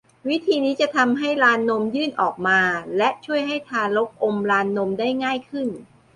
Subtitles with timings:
[0.29, 2.59] วิธีนี้จะทำให้ลานนมยื่นออกมา
[2.97, 5.67] และช่วยให้ทารกอมลานนมได้ง่ายขึ้น